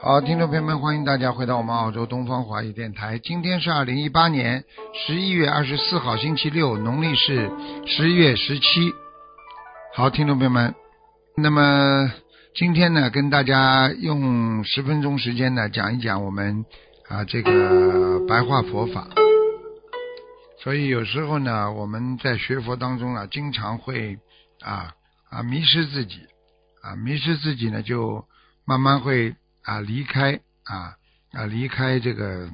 [0.00, 3.18] 好，听众朋友们，欢迎大家回到我们澳洲东方华语电台。
[3.18, 7.50] 今天是二零一八年十一月二十四号，星期六，农历是
[7.84, 8.94] 十一月十七。
[9.92, 10.72] 好，听众朋友们，
[11.36, 12.12] 那么
[12.54, 16.64] 今天呢，跟大家用十分钟时间呢，讲一讲我们
[17.08, 19.08] 啊这个白话佛法。
[20.62, 24.16] 所以有时候呢，我们在学佛当中啊，经常会
[24.60, 24.94] 啊
[25.28, 26.20] 啊迷失自己
[26.82, 28.24] 啊，迷失自己呢，就
[28.64, 29.34] 慢慢会。
[29.68, 30.96] 啊，离开啊
[31.32, 32.50] 啊，离开这个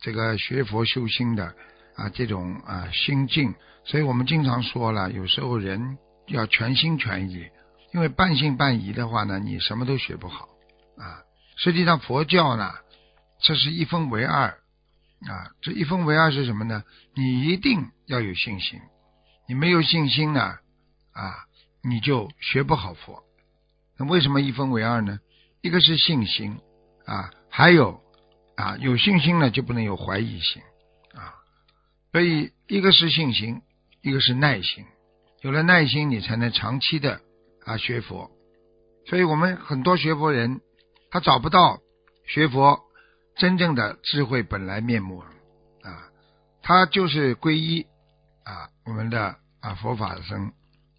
[0.00, 1.54] 这个学佛修心的
[1.94, 7.46] 啊这种啊心境，所以我们经常说了，有时候人要全心全意，
[7.94, 10.48] 因为半信半疑的话呢，你什么都学不好
[10.98, 11.22] 啊。
[11.56, 12.74] 实际上佛教呢，
[13.40, 16.82] 这是一分为二啊，这一分为二是什么呢？
[17.14, 18.80] 你一定要有信心，
[19.46, 20.40] 你没有信心呢
[21.12, 21.46] 啊，
[21.84, 23.22] 你就学不好佛。
[23.96, 25.20] 那为什么一分为二呢？
[25.66, 26.60] 一个是信心
[27.06, 28.00] 啊，还有
[28.56, 30.62] 啊，有信心呢就不能有怀疑心
[31.12, 31.34] 啊，
[32.12, 33.62] 所以一个是信心，
[34.00, 34.84] 一个是耐心。
[35.40, 37.20] 有了耐心，你才能长期的
[37.64, 38.30] 啊学佛。
[39.06, 40.60] 所以我们很多学佛人，
[41.10, 41.80] 他找不到
[42.28, 42.80] 学佛
[43.36, 45.18] 真正的智慧本来面目
[45.82, 46.06] 啊，
[46.62, 47.88] 他就是皈依
[48.44, 50.52] 啊我们的啊佛法僧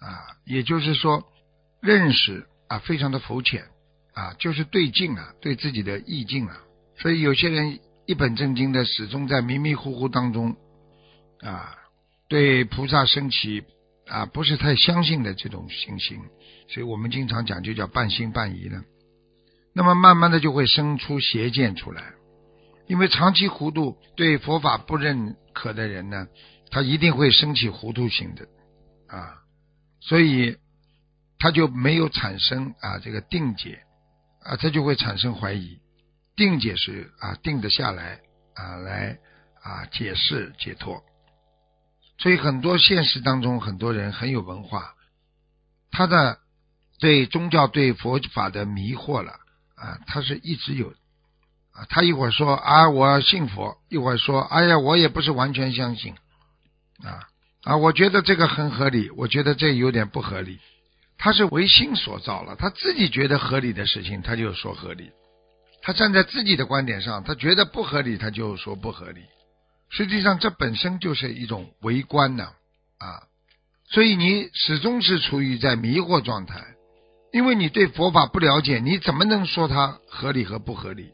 [0.00, 1.22] 啊，也就是说
[1.82, 3.68] 认识啊非常的肤浅。
[4.14, 6.62] 啊，就是对境啊，对自己的意境啊，
[6.98, 10.56] 所以有些人一本正经的，始终在迷迷糊糊当中
[11.40, 11.74] 啊，
[12.28, 13.64] 对菩萨升起
[14.06, 16.20] 啊不是太相信的这种信心，
[16.68, 18.84] 所以我们经常讲就叫半信半疑呢。
[19.74, 22.12] 那么慢慢的就会生出邪见出来，
[22.86, 26.28] 因为长期糊涂对佛法不认可的人呢，
[26.70, 28.46] 他一定会升起糊涂心的
[29.08, 29.42] 啊，
[30.00, 30.56] 所以
[31.40, 33.80] 他就没有产生啊这个定解。
[34.44, 35.78] 啊，他就会产生怀疑。
[36.36, 38.20] 定解是啊，定得下来
[38.54, 39.18] 啊，来
[39.62, 41.02] 啊解释解脱。
[42.18, 44.94] 所以很多现实当中，很多人很有文化，
[45.90, 46.38] 他的
[46.98, 49.32] 对宗教、对佛法的迷惑了
[49.76, 50.90] 啊，他是一直有
[51.72, 51.84] 啊。
[51.88, 56.14] 他一会儿说啊，我信佛；一会儿说，哎呀，我也不是完全相信
[57.02, 57.28] 啊
[57.62, 60.60] 啊，我觉得这个很合理，我觉得这有点不合理。
[61.18, 65.06] 他是唯心所造了，他自己觉得合理的事情，他就说合理；
[65.82, 69.22] 他站在自己的观点上，他觉得不合理，他就说不合理。
[69.90, 72.44] 实际上，这本身就是一种围观呢，
[72.98, 73.22] 啊！
[73.90, 76.64] 所以你始终是处于在迷惑状态，
[77.32, 81.12] 因为你对佛法不了解，你怎么能说它合理和不合理？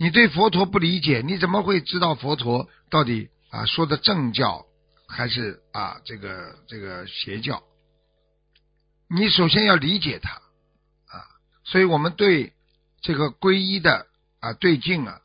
[0.00, 4.64] 你对佛陀不理解，你怎么会知道佛陀到底啊说的正教
[5.08, 7.62] 还是啊这个这个邪教？
[9.10, 11.24] 你首先要理解他啊，
[11.64, 12.52] 所以我们对
[13.00, 14.06] 这个皈依的
[14.40, 15.20] 啊对境啊，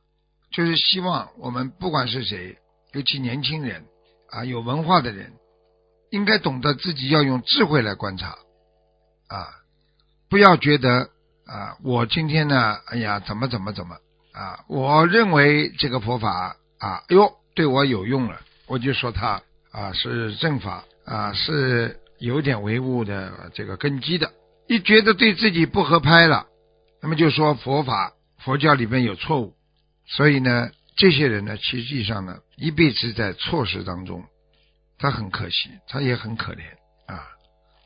[0.51, 2.57] 就是希望我们不管是谁，
[2.93, 3.85] 尤其年轻人
[4.29, 5.33] 啊，有文化的人，
[6.11, 8.37] 应该懂得自己要用智慧来观察
[9.27, 9.49] 啊，
[10.29, 11.09] 不要觉得
[11.45, 13.97] 啊，我今天呢，哎呀，怎么怎么怎么
[14.31, 19.41] 啊，我认为这个佛法啊，哎呦，对我有用了，我就说它
[19.73, 21.99] 啊是正法啊是。
[22.23, 24.31] 有点唯物的这个根基的，
[24.69, 26.47] 一觉得对自己不合拍了，
[27.01, 29.53] 那么就说佛法佛教里面有错误，
[30.07, 34.23] 所以呢，这些人呢，实际上呢，一辈子在错事当中，
[34.97, 36.61] 他很可惜，他也很可怜
[37.07, 37.27] 啊。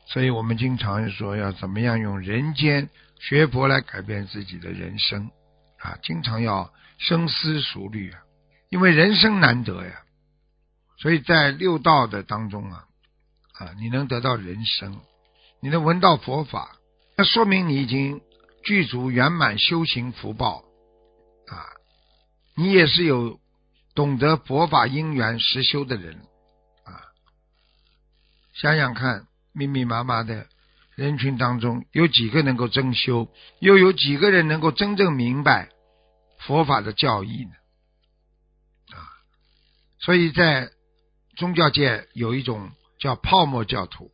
[0.06, 5.32] 所以我们经常说要怎么样用人间学佛来改变自己的人生
[5.80, 8.20] 啊，经常要深思熟虑啊，
[8.70, 10.02] 因为人生难得呀。
[10.98, 12.84] 所以在六道的当中啊。
[13.58, 15.00] 啊，你能得到人生，
[15.60, 16.78] 你能闻到佛法，
[17.16, 18.20] 那说明你已经
[18.62, 20.62] 具足圆满修行福报
[21.48, 21.66] 啊！
[22.54, 23.40] 你也是有
[23.96, 26.20] 懂得佛法因缘实修的人
[26.84, 27.02] 啊！
[28.54, 30.46] 想想看，密密麻麻的
[30.94, 33.28] 人群当中，有几个能够真修？
[33.58, 35.68] 又有几个人能够真正明白
[36.38, 37.50] 佛法的教义呢？
[38.96, 39.02] 啊！
[39.98, 40.70] 所以在
[41.34, 42.70] 宗教界有一种。
[42.98, 44.10] 叫泡沫教徒，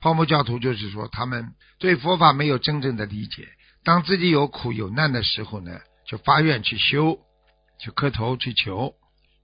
[0.00, 3.48] 泡沫教徒就是说他们对佛法没有真正的理解，
[3.82, 7.18] 当自己有苦有难的时候呢，就发愿去修，
[7.78, 8.94] 去磕头去求。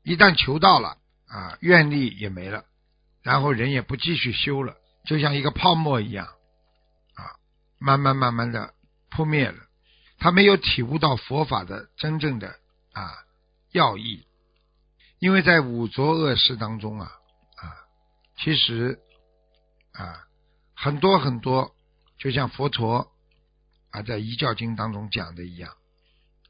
[0.03, 0.97] 一旦求到了
[1.27, 2.65] 啊，愿力也没了，
[3.23, 4.75] 然后人也不继续修了，
[5.07, 7.37] 就像一个泡沫一样啊，
[7.79, 8.75] 慢慢慢慢的
[9.11, 9.59] 扑灭了。
[10.19, 12.49] 他没有体悟到佛法的真正的
[12.93, 13.11] 啊
[13.73, 14.25] 要义，
[15.19, 17.13] 因为在五浊恶世当中啊，
[18.43, 18.99] 其实
[19.93, 20.27] 啊
[20.75, 21.75] 很多很多，
[22.19, 23.13] 就像佛陀
[23.91, 25.73] 啊在《一教经》当中讲的一样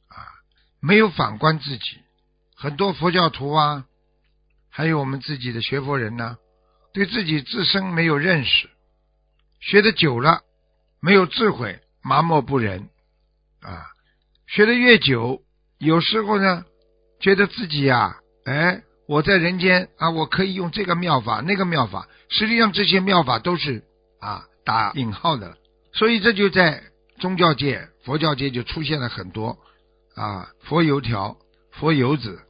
[0.09, 0.23] 啊，
[0.81, 2.01] 没有反观自己。
[2.55, 3.87] 很多佛教徒啊，
[4.69, 6.37] 还有我们自己的学佛人呢，
[6.93, 8.71] 对自己自身没有认识，
[9.59, 10.43] 学的久了
[11.01, 12.89] 没有智慧，麻木不仁
[13.63, 13.87] 啊。
[14.47, 15.43] 学的越久，
[15.79, 16.65] 有时候呢，
[17.21, 23.83] 觉得自己呀，哎，我在人间啊，我可以用这个妙法那个妙法，实际上这些妙法都是
[24.21, 25.57] 啊打引号的，
[25.93, 26.85] 所以这就在
[27.19, 29.59] 宗教界、佛教界就出现了很多
[30.15, 31.37] 啊佛油条、
[31.73, 32.41] 佛油子。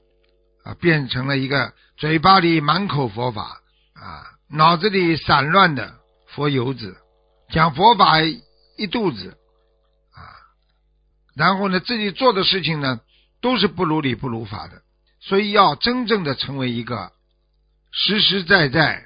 [0.63, 3.63] 啊，变成了一个嘴巴里满口佛法
[3.95, 5.95] 啊，脑子里散乱的
[6.35, 6.99] 佛油子，
[7.49, 9.39] 讲佛法一肚子
[10.13, 10.21] 啊，
[11.35, 13.01] 然后呢，自己做的事情呢，
[13.41, 14.83] 都是不如理不如法的。
[15.21, 17.13] 所以要真正的成为一个
[17.93, 19.05] 实实在在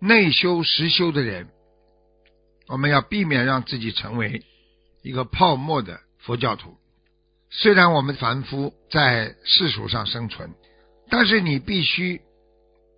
[0.00, 1.48] 内修实修的人，
[2.68, 4.42] 我们要避免让自己成为
[5.02, 6.76] 一个泡沫的佛教徒。
[7.50, 10.54] 虽然我们凡夫在世俗上生存。
[11.08, 12.20] 但是你必须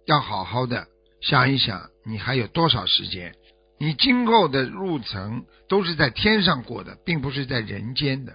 [0.06, 0.86] 要好好的
[1.20, 3.34] 想一想，你还有多少时间？
[3.78, 8.32] 你今后的路程都是在天上过的，并不是在人间的。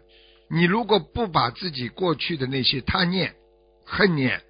[0.47, 3.33] 你如果不把自己过去的那些贪念、
[3.85, 4.41] 恨念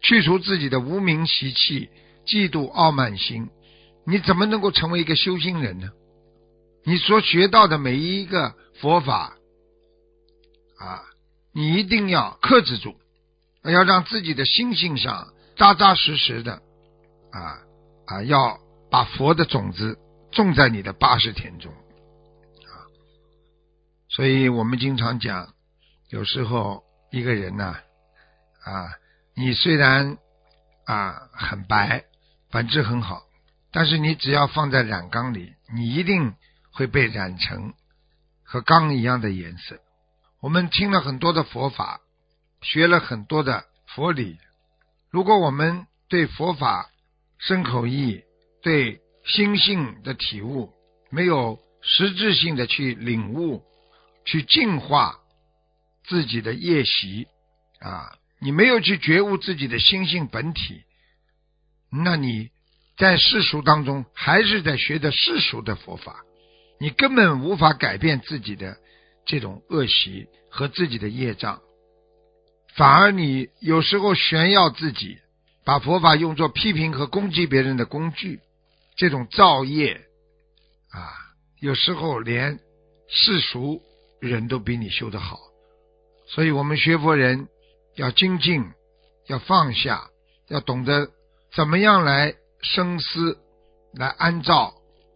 [0.00, 1.88] 去除，自己的无名习气、
[2.26, 3.48] 嫉妒、傲慢心，
[4.06, 5.90] 你怎么能够成为一个修行人呢？
[6.84, 9.36] 你所学到的每一个佛法
[10.78, 11.02] 啊，
[11.52, 12.94] 你一定要克制住。
[13.68, 16.62] 要让自己的心性上扎扎实实的，
[17.32, 17.58] 啊
[18.06, 18.60] 啊，要
[18.92, 19.98] 把佛的种子
[20.30, 22.86] 种在你的八十田中，啊，
[24.08, 25.52] 所以我们经常讲，
[26.10, 27.74] 有时候一个人呢，
[28.66, 28.90] 啊
[29.34, 30.18] 你虽然
[30.84, 32.04] 啊很白，
[32.50, 33.22] 本质很好，
[33.72, 36.34] 但是你只要放在染缸里，你一定
[36.72, 37.72] 会被染成
[38.44, 39.78] 和缸一样的颜色。
[40.40, 42.00] 我们听了很多的佛法。
[42.62, 44.38] 学了很多的佛理，
[45.10, 46.90] 如果我们对佛法
[47.38, 48.24] 深口意、
[48.62, 50.72] 对心性的体悟
[51.10, 53.62] 没有实质性的去领悟、
[54.24, 55.20] 去净化
[56.08, 57.28] 自己的业习
[57.78, 60.82] 啊，你没有去觉悟自己的心性本体，
[61.90, 62.50] 那你
[62.98, 66.24] 在世俗当中还是在学的世俗的佛法，
[66.78, 68.76] 你根本无法改变自己的
[69.26, 71.60] 这种恶习和自己的业障。
[72.74, 75.18] 反而你有时候炫耀自己，
[75.64, 78.40] 把佛法用作批评和攻击别人的工具，
[78.96, 79.94] 这种造业
[80.90, 81.00] 啊，
[81.60, 82.58] 有时候连
[83.08, 83.80] 世俗
[84.20, 85.38] 人都比你修得好。
[86.28, 87.48] 所以我们学佛人
[87.96, 88.64] 要精进，
[89.26, 90.08] 要放下，
[90.48, 91.10] 要懂得
[91.54, 93.38] 怎么样来深思，
[93.94, 94.74] 来按照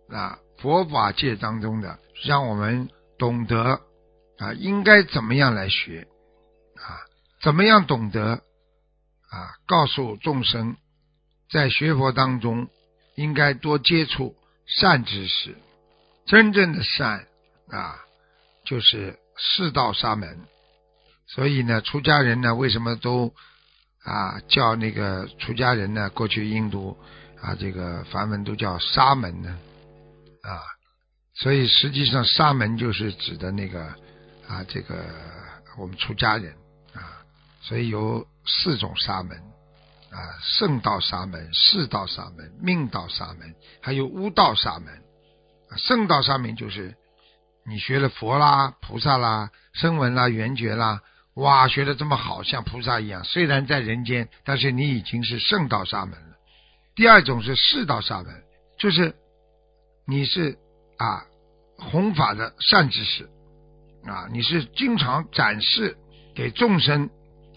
[0.08, 3.80] 啊佛法界当中的，让我们懂得
[4.38, 6.08] 啊应该怎么样来学
[6.76, 7.08] 啊。
[7.42, 8.42] 怎么样懂得
[9.30, 9.54] 啊？
[9.66, 10.76] 告诉众生，
[11.50, 12.68] 在学佛当中
[13.14, 15.56] 应该多接触善知识。
[16.26, 17.26] 真正的善
[17.68, 17.98] 啊，
[18.64, 20.46] 就是四道沙门。
[21.34, 23.32] 所以呢，出家人呢，为什么都
[24.02, 26.10] 啊叫那个出家人呢？
[26.10, 26.96] 过去印度
[27.40, 29.58] 啊，这个梵文都叫沙门呢
[30.42, 30.58] 啊。
[31.34, 33.84] 所以实际上沙门就是指的那个
[34.48, 35.04] 啊，这个
[35.78, 36.52] 我们出家人
[36.92, 37.22] 啊。
[37.62, 39.38] 所以有四种沙门
[40.10, 44.92] 啊，圣道沙门、世道沙门、命道沙门，还有悟道沙门。
[45.76, 46.96] 圣道沙门就是
[47.64, 51.00] 你学了佛啦、菩萨啦、声闻啦、缘觉啦，
[51.40, 53.24] 哇，学的这么好，像菩萨一样。
[53.24, 56.36] 虽然在人间，但是你已经是圣道沙门了。
[56.94, 58.26] 第二种是世道沙门，
[58.78, 59.14] 就是
[60.06, 60.58] 你是
[60.98, 61.24] 啊
[61.78, 63.24] 弘法的善知识
[64.04, 65.96] 啊，你是经常展示
[66.34, 67.08] 给众生。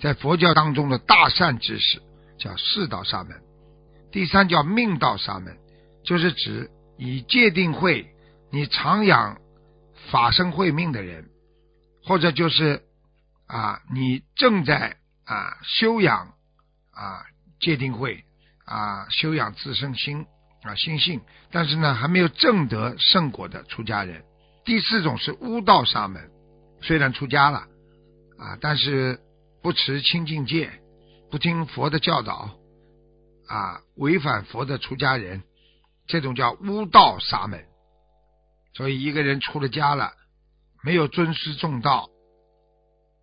[0.01, 2.01] 在佛教当中的大善知识
[2.37, 3.41] 叫世道沙门，
[4.11, 5.55] 第三叫命道沙门，
[6.03, 8.07] 就是指以戒定慧，
[8.51, 9.37] 你常养
[10.09, 11.25] 法身慧命的人，
[12.05, 12.81] 或者就是
[13.53, 16.33] 啊，你正在啊修养
[16.91, 17.23] 啊
[17.59, 18.23] 戒定慧
[18.65, 20.25] 啊修养自身心
[20.63, 24.25] 啊心性，但是呢还没有证得圣果的出家人。
[24.65, 26.31] 第四种是悟道沙门，
[26.81, 27.67] 虽然出家了
[28.39, 29.19] 啊，但是
[29.61, 30.71] 不持清净戒，
[31.29, 32.57] 不听佛的教导
[33.47, 35.43] 啊，违反佛的出家人，
[36.07, 37.63] 这种叫巫道沙门。
[38.73, 40.13] 所以一个人出了家了，
[40.81, 42.09] 没有尊师重道，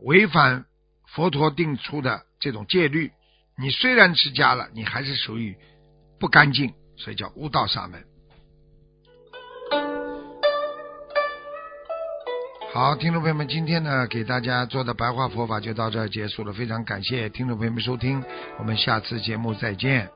[0.02, 0.64] 违反
[1.08, 3.10] 佛陀定出的这种戒律，
[3.56, 5.56] 你虽然持家了，你还是属于
[6.18, 8.04] 不干净，所以叫巫道沙门。
[12.72, 18.22] 好，听众朋友们，今天呢给大家做的白话佛法就到这结束了，非常感谢听众朋友们收听，
[18.58, 20.08] 我们下次节目再见。